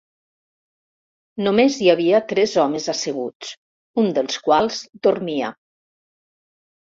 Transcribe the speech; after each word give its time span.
Només 1.47 1.75
hi 1.81 1.89
havia 1.93 2.21
tres 2.31 2.55
homes 2.63 2.87
asseguts, 2.95 3.51
un 4.05 4.09
dels 4.15 4.39
quals 4.47 4.79
dormia. 5.09 5.51